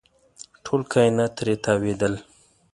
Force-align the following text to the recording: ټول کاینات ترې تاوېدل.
ټول 0.65 0.81
کاینات 0.91 1.31
ترې 1.37 1.55
تاوېدل. 1.63 2.13